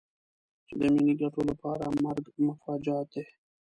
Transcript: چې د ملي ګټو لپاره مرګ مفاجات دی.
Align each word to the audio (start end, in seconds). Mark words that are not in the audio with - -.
چې 0.67 0.73
د 0.79 0.81
ملي 0.93 1.13
ګټو 1.21 1.41
لپاره 1.49 1.85
مرګ 2.03 2.25
مفاجات 2.47 3.07
دی. 3.13 3.25